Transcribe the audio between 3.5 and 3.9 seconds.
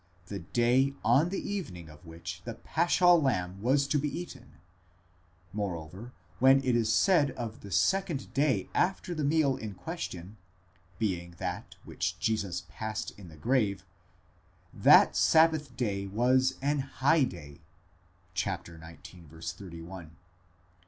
was